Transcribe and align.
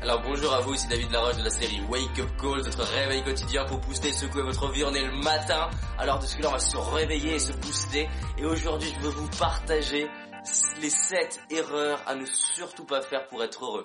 Alors 0.00 0.22
bonjour 0.22 0.54
à 0.54 0.60
vous, 0.60 0.74
ici 0.74 0.86
David 0.86 1.10
Laroche 1.10 1.38
de 1.38 1.42
la 1.42 1.50
série 1.50 1.80
Wake 1.88 2.18
Up 2.20 2.28
Call, 2.40 2.62
votre 2.62 2.82
réveil 2.84 3.24
quotidien 3.24 3.64
pour 3.64 3.78
booster, 3.78 4.12
secouer 4.12 4.42
votre 4.42 4.70
vie. 4.70 4.84
On 4.84 4.94
est 4.94 5.04
le 5.04 5.12
matin, 5.12 5.68
alors 5.98 6.20
de 6.20 6.26
ce 6.26 6.36
que 6.36 6.42
là 6.42 6.50
on 6.50 6.52
va 6.52 6.60
se 6.60 6.76
réveiller 6.76 7.34
et 7.34 7.38
se 7.40 7.52
booster. 7.52 8.08
Et 8.38 8.44
aujourd'hui 8.44 8.94
je 8.94 9.00
veux 9.00 9.10
vous 9.10 9.28
partager 9.38 10.08
les 10.80 10.90
7 10.90 11.40
erreurs 11.50 12.00
à 12.06 12.14
ne 12.14 12.24
surtout 12.26 12.84
pas 12.84 13.02
faire 13.02 13.26
pour 13.26 13.42
être 13.42 13.64
heureux. 13.64 13.84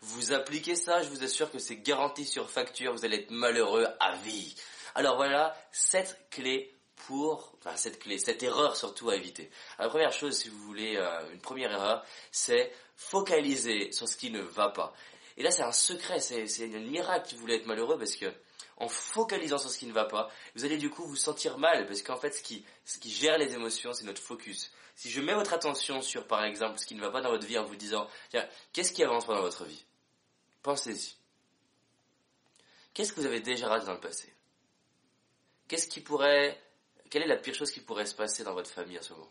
Vous 0.00 0.32
appliquez 0.32 0.76
ça, 0.76 1.02
je 1.02 1.10
vous 1.10 1.22
assure 1.22 1.50
que 1.50 1.58
c'est 1.58 1.76
garanti 1.76 2.24
sur 2.24 2.50
facture, 2.50 2.92
vous 2.94 3.04
allez 3.04 3.18
être 3.18 3.30
malheureux 3.30 3.86
à 4.00 4.16
vie. 4.24 4.54
Alors 4.94 5.16
voilà, 5.16 5.54
7 5.72 6.18
clés 6.30 6.77
pour, 7.08 7.54
cette 7.76 8.00
clé, 8.00 8.18
cette 8.18 8.42
erreur 8.42 8.76
surtout 8.76 9.08
à 9.08 9.16
éviter. 9.16 9.50
la 9.78 9.88
première 9.88 10.12
chose, 10.12 10.36
si 10.36 10.50
vous 10.50 10.58
voulez, 10.58 10.96
euh, 10.98 11.32
une 11.32 11.40
première 11.40 11.72
erreur, 11.72 12.04
c'est 12.30 12.70
focaliser 12.96 13.92
sur 13.92 14.06
ce 14.06 14.14
qui 14.14 14.30
ne 14.30 14.42
va 14.42 14.68
pas. 14.68 14.92
Et 15.38 15.42
là, 15.42 15.50
c'est 15.50 15.62
un 15.62 15.72
secret, 15.72 16.20
c'est 16.20 16.44
un 16.64 16.80
miracle 16.80 17.30
si 17.30 17.34
vous 17.34 17.40
voulez 17.40 17.54
être 17.54 17.66
malheureux 17.66 17.96
parce 17.96 18.14
que 18.14 18.26
en 18.76 18.88
focalisant 18.88 19.56
sur 19.56 19.70
ce 19.70 19.78
qui 19.78 19.86
ne 19.86 19.92
va 19.94 20.04
pas, 20.04 20.30
vous 20.54 20.66
allez 20.66 20.76
du 20.76 20.90
coup 20.90 21.02
vous 21.06 21.16
sentir 21.16 21.56
mal 21.56 21.86
parce 21.86 22.02
qu'en 22.02 22.18
fait, 22.18 22.32
ce 22.32 22.42
qui, 22.42 22.62
ce 22.84 22.98
qui 22.98 23.10
gère 23.10 23.38
les 23.38 23.54
émotions, 23.54 23.94
c'est 23.94 24.04
notre 24.04 24.20
focus. 24.20 24.70
Si 24.94 25.08
je 25.08 25.22
mets 25.22 25.34
votre 25.34 25.54
attention 25.54 26.02
sur, 26.02 26.26
par 26.26 26.44
exemple, 26.44 26.78
ce 26.78 26.84
qui 26.84 26.94
ne 26.94 27.00
va 27.00 27.08
pas 27.08 27.22
dans 27.22 27.30
votre 27.30 27.46
vie 27.46 27.56
en 27.56 27.64
vous 27.64 27.76
disant, 27.76 28.06
qu'est-ce 28.74 28.92
qui 28.92 29.02
avance 29.02 29.24
pas 29.24 29.34
dans 29.34 29.40
votre 29.40 29.64
vie? 29.64 29.86
Pensez-y. 30.62 31.14
Qu'est-ce 32.92 33.14
que 33.14 33.20
vous 33.20 33.26
avez 33.26 33.40
déjà 33.40 33.66
raté 33.68 33.86
dans 33.86 33.94
le 33.94 34.00
passé? 34.00 34.30
Qu'est-ce 35.68 35.86
qui 35.86 36.00
pourrait 36.00 36.60
quelle 37.08 37.22
est 37.22 37.28
la 37.28 37.36
pire 37.36 37.54
chose 37.54 37.70
qui 37.70 37.80
pourrait 37.80 38.06
se 38.06 38.14
passer 38.14 38.44
dans 38.44 38.54
votre 38.54 38.70
famille 38.70 38.98
en 38.98 39.02
ce 39.02 39.12
moment? 39.12 39.30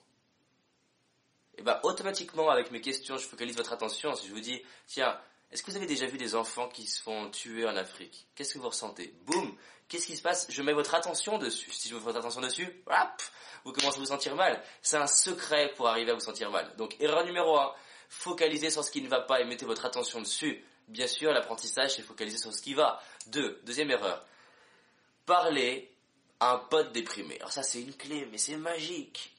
Et 1.53 1.61
eh 1.61 1.63
bien, 1.63 1.79
automatiquement, 1.83 2.49
avec 2.49 2.69
mes 2.69 2.81
questions, 2.81 3.17
je 3.17 3.25
focalise 3.25 3.57
votre 3.57 3.73
attention. 3.73 4.13
Si 4.15 4.27
je 4.27 4.33
vous 4.33 4.39
dis, 4.39 4.61
tiens, 4.85 5.19
est-ce 5.51 5.63
que 5.63 5.71
vous 5.71 5.77
avez 5.77 5.87
déjà 5.87 6.05
vu 6.05 6.17
des 6.17 6.35
enfants 6.35 6.67
qui 6.67 6.85
se 6.85 7.01
font 7.01 7.31
tuer 7.31 7.65
en 7.65 7.75
Afrique? 7.75 8.27
Qu'est-ce 8.35 8.53
que 8.53 8.59
vous 8.59 8.69
ressentez? 8.69 9.15
Boum 9.25 9.55
Qu'est-ce 9.87 10.05
qui 10.05 10.17
se 10.17 10.21
passe? 10.21 10.45
Je 10.49 10.61
mets 10.61 10.73
votre 10.73 10.93
attention 10.93 11.37
dessus. 11.37 11.71
Si 11.71 11.87
je 11.89 11.95
mets 11.95 12.01
votre 12.01 12.19
attention 12.19 12.41
dessus, 12.41 12.67
hop, 12.85 13.21
vous 13.63 13.71
commencez 13.71 13.97
à 13.97 13.99
vous 13.99 14.07
sentir 14.07 14.35
mal. 14.35 14.61
C'est 14.81 14.97
un 14.97 15.07
secret 15.07 15.73
pour 15.75 15.87
arriver 15.87 16.11
à 16.11 16.13
vous 16.13 16.19
sentir 16.19 16.51
mal. 16.51 16.75
Donc, 16.75 16.95
erreur 16.99 17.25
numéro 17.25 17.57
1, 17.57 17.73
focalisez 18.09 18.69
sur 18.69 18.83
ce 18.83 18.91
qui 18.91 19.01
ne 19.01 19.07
va 19.07 19.21
pas 19.21 19.39
et 19.39 19.45
mettez 19.45 19.65
votre 19.65 19.85
attention 19.85 20.21
dessus. 20.21 20.63
Bien 20.89 21.07
sûr, 21.07 21.31
l'apprentissage, 21.31 21.95
c'est 21.95 22.01
focaliser 22.01 22.37
sur 22.37 22.53
ce 22.53 22.61
qui 22.61 22.73
va. 22.73 23.01
Deux, 23.27 23.61
deuxième 23.63 23.89
erreur, 23.89 24.25
parlez 25.25 25.91
un 26.39 26.57
pote 26.57 26.91
déprimé. 26.91 27.37
Alors 27.37 27.51
ça 27.51 27.63
c'est 27.63 27.81
une 27.81 27.93
clé, 27.93 28.27
mais 28.31 28.37
c'est 28.37 28.57
magique. 28.57 29.35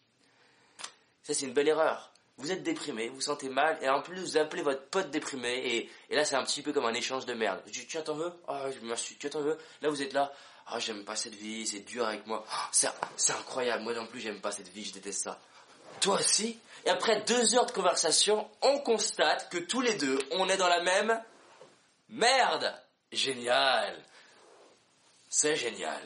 Ça 1.23 1.35
c'est 1.35 1.47
une 1.47 1.53
belle 1.53 1.69
erreur. 1.69 2.13
Vous 2.39 2.53
êtes 2.53 2.63
déprimé, 2.63 3.09
vous 3.09 3.17
vous 3.17 3.21
sentez 3.21 3.49
mal, 3.49 3.79
et 3.83 3.89
en 3.89 4.01
plus 4.01 4.21
vous 4.21 4.37
appelez 4.37 4.63
votre 4.63 4.85
pote 4.87 5.11
déprimé, 5.11 5.55
et, 5.55 5.91
et 6.09 6.17
là 6.17 6.25
c'est 6.25 6.37
un 6.37 6.45
petit 6.45 6.63
peu 6.63 6.73
comme 6.73 6.87
un 6.87 6.95
échange 6.95 7.27
de 7.27 7.35
merde. 7.35 7.61
Tu, 7.73 7.85
tu 7.87 8.03
t'en 8.03 8.15
veux 8.15 8.33
Ah, 8.47 8.67
merci, 8.83 9.17
tu 9.17 9.29
t'en 9.29 9.41
veux 9.41 9.59
Là 9.83 9.89
vous 9.89 10.03
êtes 10.03 10.13
là, 10.13 10.33
ah 10.69 10.79
j'aime 10.79 11.05
pas 11.05 11.17
cette 11.17 11.35
vie, 11.35 11.67
c'est 11.67 11.81
dur 11.81 12.07
avec 12.07 12.27
moi. 12.27 12.45
Ah, 12.51 12.69
c'est, 12.71 12.89
c'est 13.17 13.33
incroyable, 13.33 13.83
moi 13.83 13.93
non 13.95 14.07
plus 14.07 14.21
j'aime 14.21 14.41
pas 14.41 14.53
cette 14.53 14.69
vie, 14.69 14.85
je 14.85 14.93
déteste 14.93 15.25
ça. 15.25 15.41
Toi 16.01 16.21
aussi? 16.21 16.59
Et 16.85 16.91
après 16.91 17.23
deux 17.23 17.57
heures 17.57 17.67
de 17.67 17.73
conversation, 17.73 18.49
on 18.62 18.79
constate 18.79 19.51
que 19.51 19.59
tous 19.59 19.81
les 19.81 19.95
deux, 19.95 20.19
on 20.33 20.49
est 20.49 20.57
dans 20.57 20.69
la 20.69 20.83
même 20.83 21.21
merde. 22.09 22.73
Génial. 23.11 24.01
C'est 25.29 25.57
génial. 25.57 26.03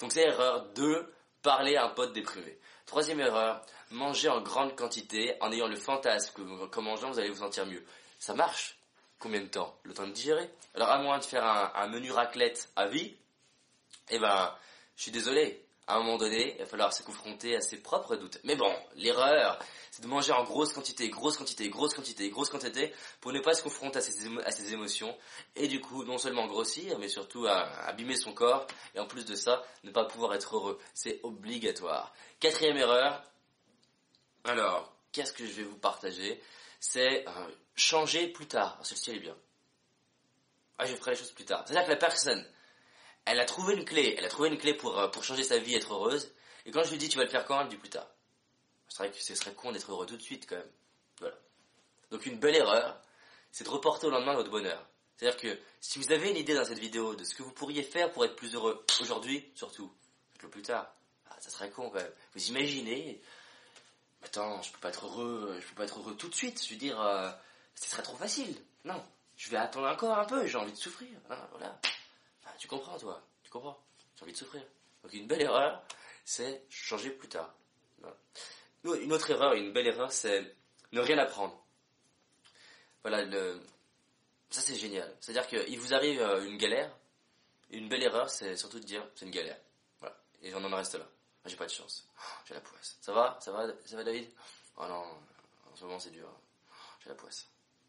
Donc 0.00 0.12
c'est 0.12 0.22
erreur 0.22 0.66
2, 0.74 1.12
parler 1.42 1.76
à 1.76 1.86
un 1.86 1.88
pote 1.90 2.12
déprimé. 2.12 2.58
Troisième 2.86 3.20
erreur, 3.20 3.64
manger 3.90 4.28
en 4.28 4.40
grande 4.40 4.76
quantité 4.76 5.36
en 5.40 5.52
ayant 5.52 5.68
le 5.68 5.76
fantasme 5.76 6.68
qu'en 6.70 6.82
mangeant 6.82 7.10
vous 7.10 7.18
allez 7.18 7.30
vous 7.30 7.38
sentir 7.38 7.66
mieux. 7.66 7.84
Ça 8.18 8.34
marche. 8.34 8.78
Combien 9.18 9.40
de 9.40 9.46
temps 9.46 9.78
Le 9.84 9.94
temps 9.94 10.06
de 10.06 10.12
digérer. 10.12 10.50
Alors 10.74 10.90
à 10.90 10.98
moins 10.98 11.18
de 11.18 11.24
faire 11.24 11.44
un, 11.44 11.86
menu 11.88 12.10
raclette 12.10 12.70
à 12.76 12.86
vie, 12.86 13.14
eh 14.10 14.18
ben, 14.18 14.54
je 14.96 15.02
suis 15.02 15.12
désolé 15.12 15.63
à 15.86 15.96
un 15.96 15.98
moment 15.98 16.16
donné, 16.16 16.54
il 16.54 16.58
va 16.58 16.66
falloir 16.66 16.92
se 16.92 17.02
confronter 17.02 17.56
à 17.56 17.60
ses 17.60 17.78
propres 17.82 18.16
doutes. 18.16 18.38
Mais 18.44 18.56
bon, 18.56 18.72
l'erreur, 18.96 19.58
c'est 19.90 20.02
de 20.02 20.08
manger 20.08 20.32
en 20.32 20.44
grosse 20.44 20.72
quantité, 20.72 21.08
grosse 21.10 21.36
quantité, 21.36 21.68
grosse 21.68 21.94
quantité, 21.94 22.30
grosse 22.30 22.48
quantité, 22.48 22.92
pour 23.20 23.32
ne 23.32 23.40
pas 23.40 23.54
se 23.54 23.62
confronter 23.62 23.98
à 23.98 24.00
ses, 24.00 24.72
émotions, 24.72 25.16
et 25.56 25.68
du 25.68 25.80
coup, 25.80 26.04
non 26.04 26.16
seulement 26.16 26.46
grossir, 26.46 26.98
mais 26.98 27.08
surtout 27.08 27.46
abîmer 27.46 28.16
son 28.16 28.32
corps, 28.32 28.66
et 28.94 29.00
en 29.00 29.06
plus 29.06 29.26
de 29.26 29.34
ça, 29.34 29.62
ne 29.82 29.90
pas 29.90 30.04
pouvoir 30.04 30.34
être 30.34 30.56
heureux. 30.56 30.78
C'est 30.94 31.20
obligatoire. 31.22 32.14
Quatrième 32.40 32.78
erreur, 32.78 33.22
alors, 34.44 34.94
qu'est-ce 35.12 35.32
que 35.32 35.46
je 35.46 35.52
vais 35.52 35.64
vous 35.64 35.78
partager? 35.78 36.40
C'est 36.80 37.26
euh, 37.26 37.48
changer 37.74 38.28
plus 38.28 38.46
tard. 38.46 38.78
Celle-ci, 38.82 39.10
elle 39.10 39.16
est 39.16 39.20
bien. 39.20 39.36
Ah, 40.78 40.86
je 40.86 40.94
ferai 40.96 41.12
les 41.12 41.16
choses 41.16 41.32
plus 41.32 41.44
tard. 41.44 41.64
C'est-à-dire 41.64 41.86
que 41.86 41.90
la 41.90 41.96
personne, 41.96 42.44
elle 43.24 43.40
a 43.40 43.44
trouvé 43.44 43.74
une 43.74 43.84
clé, 43.84 44.14
elle 44.18 44.24
a 44.24 44.28
trouvé 44.28 44.48
une 44.48 44.58
clé 44.58 44.74
pour, 44.74 44.98
euh, 44.98 45.08
pour 45.08 45.24
changer 45.24 45.44
sa 45.44 45.58
vie, 45.58 45.74
être 45.74 45.92
heureuse. 45.94 46.32
Et 46.66 46.70
quand 46.70 46.82
je 46.84 46.90
lui 46.90 46.98
dis 46.98 47.08
tu 47.08 47.18
vas 47.18 47.24
le 47.24 47.30
faire 47.30 47.44
quand, 47.46 47.60
elle 47.60 47.68
dit 47.68 47.76
plus 47.76 47.90
tard. 47.90 48.08
C'est 48.88 48.98
vrai 48.98 49.10
que 49.10 49.22
ce 49.22 49.34
serait 49.34 49.54
con 49.54 49.72
d'être 49.72 49.90
heureux 49.90 50.06
tout 50.06 50.16
de 50.16 50.22
suite 50.22 50.46
quand 50.48 50.56
même. 50.56 50.70
Voilà. 51.20 51.36
Donc 52.10 52.26
une 52.26 52.38
belle 52.38 52.56
erreur, 52.56 53.00
c'est 53.50 53.64
de 53.64 53.70
reporter 53.70 54.06
au 54.06 54.10
lendemain 54.10 54.34
votre 54.34 54.50
bonheur. 54.50 54.86
C'est-à-dire 55.16 55.40
que 55.40 55.58
si 55.80 55.98
vous 55.98 56.12
avez 56.12 56.30
une 56.30 56.36
idée 56.36 56.54
dans 56.54 56.64
cette 56.64 56.78
vidéo 56.78 57.14
de 57.14 57.24
ce 57.24 57.34
que 57.34 57.42
vous 57.42 57.52
pourriez 57.52 57.82
faire 57.82 58.10
pour 58.12 58.24
être 58.24 58.36
plus 58.36 58.54
heureux 58.54 58.84
aujourd'hui, 59.00 59.50
surtout, 59.54 59.92
faites-le 60.32 60.50
plus 60.50 60.62
tard. 60.62 60.92
Ah, 61.30 61.36
ça 61.40 61.50
serait 61.50 61.70
con 61.70 61.90
quand 61.90 62.00
même. 62.00 62.12
Vous 62.34 62.48
imaginez, 62.48 63.20
attends, 64.22 64.60
je 64.62 64.72
peux 64.72 64.78
pas 64.78 64.88
être 64.90 65.06
heureux, 65.06 65.56
je 65.60 65.66
peux 65.68 65.74
pas 65.74 65.84
être 65.84 65.98
heureux 65.98 66.16
tout 66.16 66.28
de 66.28 66.34
suite. 66.34 66.62
Je 66.64 66.70
veux 66.70 66.78
dire, 66.78 67.00
euh, 67.00 67.30
ce 67.74 67.88
serait 67.88 68.02
trop 68.02 68.16
facile. 68.16 68.56
Non, 68.84 69.02
je 69.36 69.50
vais 69.50 69.56
attendre 69.56 69.88
encore 69.88 70.18
un 70.18 70.24
peu, 70.24 70.46
j'ai 70.46 70.58
envie 70.58 70.72
de 70.72 70.76
souffrir. 70.76 71.08
Hein, 71.30 71.38
voilà 71.52 71.80
tu 72.58 72.68
comprends, 72.68 72.98
toi 72.98 73.22
Tu 73.42 73.50
comprends 73.50 73.78
J'ai 74.16 74.22
envie 74.22 74.32
de 74.32 74.38
souffrir. 74.38 74.62
Donc 75.02 75.12
une 75.12 75.26
belle 75.26 75.42
erreur, 75.42 75.82
c'est 76.24 76.64
changer 76.70 77.10
plus 77.10 77.28
tard. 77.28 77.54
Une 78.84 79.12
autre 79.12 79.30
erreur, 79.30 79.54
une 79.54 79.72
belle 79.72 79.86
erreur, 79.86 80.12
c'est 80.12 80.54
ne 80.92 81.00
rien 81.00 81.18
apprendre. 81.18 81.62
Voilà, 83.02 83.24
ça 84.50 84.60
c'est 84.60 84.76
génial. 84.76 85.14
C'est-à-dire 85.20 85.46
qu'il 85.46 85.78
vous 85.78 85.94
arrive 85.94 86.22
euh, 86.22 86.44
une 86.44 86.56
galère, 86.56 86.90
une 87.70 87.88
belle 87.88 88.02
erreur, 88.02 88.30
c'est 88.30 88.56
surtout 88.56 88.78
de 88.78 88.84
dire 88.84 89.06
c'est 89.14 89.26
une 89.26 89.30
galère. 89.30 89.58
Voilà. 90.00 90.16
Et 90.42 90.54
on 90.54 90.64
en 90.64 90.76
reste 90.76 90.94
là. 90.94 91.06
J'ai 91.44 91.56
pas 91.56 91.66
de 91.66 91.70
chance. 91.70 92.08
J'ai 92.46 92.54
la 92.54 92.60
poisse. 92.60 92.96
Ça 93.00 93.12
va? 93.12 93.36
Ça 93.40 93.52
va 93.52 93.66
Ça 93.84 93.96
va 93.96 94.04
David? 94.04 94.30
Oh 94.76 94.86
non, 94.86 95.04
en 95.72 95.76
ce 95.76 95.84
moment 95.84 95.98
c'est 95.98 96.10
dur. 96.10 96.28
J'ai 97.02 97.10
la 97.10 97.14
poisse. 97.14 97.46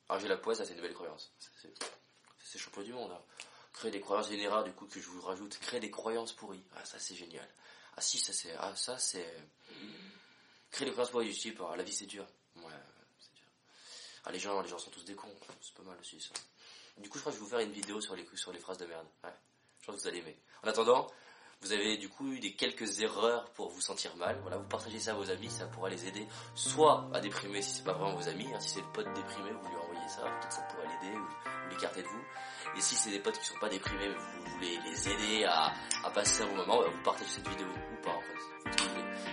Alors 0.09 0.19
j'ai 0.19 0.27
la 0.27 0.37
poisse, 0.37 0.61
c'est 0.63 0.73
une 0.73 0.81
belle 0.81 0.93
croyance. 0.93 1.31
C'est 2.43 2.59
champion 2.59 2.81
du 2.81 2.93
monde. 2.93 3.11
Hein 3.11 3.21
créer 3.75 3.91
des 3.91 3.99
croyances 3.99 4.29
générales, 4.29 4.63
du 4.63 4.71
coup, 4.71 4.87
que 4.87 4.99
je 4.99 5.09
vous 5.09 5.21
rajoute, 5.21 5.57
créer 5.59 5.79
des 5.79 5.91
croyances 5.91 6.31
pourries. 6.31 6.63
Ah, 6.75 6.85
ça, 6.85 6.97
c'est 6.97 7.15
génial. 7.15 7.47
Ah, 7.97 8.01
si, 8.01 8.17
ça, 8.17 8.31
c'est, 8.31 8.53
ah, 8.57 8.73
ça, 8.75 8.97
c'est, 8.97 9.25
créer 10.71 10.85
des 10.85 10.91
croyances 10.91 11.11
pourries 11.11 11.29
du 11.29 11.37
type, 11.37 11.61
ah, 11.69 11.75
la 11.75 11.83
vie, 11.83 11.93
c'est 11.93 12.05
dur. 12.05 12.25
Ouais, 12.55 12.71
c'est 13.19 13.33
dur. 13.35 13.47
Ah, 14.23 14.31
les 14.31 14.39
gens, 14.39 14.61
les 14.61 14.69
gens 14.69 14.77
sont 14.77 14.91
tous 14.91 15.03
des 15.03 15.15
cons. 15.15 15.33
C'est 15.61 15.73
pas 15.73 15.83
mal 15.83 15.97
aussi, 15.99 16.19
ça. 16.21 16.33
Du 16.97 17.09
coup, 17.09 17.17
je 17.17 17.23
crois 17.23 17.33
que 17.33 17.37
je 17.37 17.43
vais 17.43 17.45
vous 17.45 17.51
faire 17.51 17.59
une 17.59 17.73
vidéo 17.73 17.99
sur 17.99 18.15
les, 18.15 18.25
sur 18.35 18.53
les 18.53 18.59
phrases 18.59 18.77
de 18.77 18.85
merde. 18.85 19.07
Ouais. 19.23 19.33
Je 19.81 19.85
pense 19.87 19.97
que 19.97 20.01
vous 20.01 20.07
allez 20.07 20.19
aimer. 20.19 20.39
En 20.63 20.67
attendant, 20.69 21.11
vous 21.65 21.73
avez 21.73 21.97
du 21.97 22.09
coup 22.09 22.31
eu 22.31 22.39
des 22.39 22.53
quelques 22.53 23.01
erreurs 23.01 23.49
pour 23.55 23.69
vous 23.69 23.81
sentir 23.81 24.15
mal. 24.17 24.37
Voilà, 24.43 24.57
vous 24.57 24.67
partagez 24.67 24.99
ça 24.99 25.11
à 25.11 25.13
vos 25.15 25.31
amis, 25.31 25.49
ça 25.49 25.65
pourra 25.65 25.89
les 25.89 26.07
aider. 26.07 26.27
Soit 26.53 27.09
à 27.11 27.19
déprimer 27.19 27.61
si 27.63 27.75
c'est 27.75 27.83
pas 27.83 27.93
vraiment 27.93 28.15
vos 28.15 28.27
amis, 28.29 28.47
hein, 28.53 28.59
si 28.59 28.69
c'est 28.69 28.81
le 28.81 28.91
pote 28.93 29.07
déprimé, 29.15 29.49
vous 29.49 29.67
lui 29.69 29.75
envoyez 29.75 30.07
ça, 30.07 30.21
peut-être 30.21 30.53
ça 30.53 30.61
pourrait 30.61 30.87
l'aider 30.87 31.17
ou, 31.17 31.71
l'écarter 31.71 32.03
de 32.03 32.07
vous. 32.07 32.21
Et 32.77 32.81
si 32.81 32.93
c'est 32.93 33.09
des 33.09 33.19
potes 33.19 33.39
qui 33.39 33.47
sont 33.47 33.59
pas 33.59 33.69
déprimés, 33.69 34.09
mais 34.09 34.15
vous 34.15 34.51
voulez 34.51 34.79
les 34.85 35.09
aider 35.09 35.45
à, 35.45 35.73
passer 36.13 36.43
un 36.43 36.47
bon 36.47 36.57
moment, 36.57 36.81
bah, 36.81 36.89
vous 36.93 37.03
partagez 37.03 37.31
cette 37.31 37.47
vidéo 37.47 37.65
ou 37.67 38.03
pas 38.03 38.11
en 38.11 38.21
fait. 38.21 39.24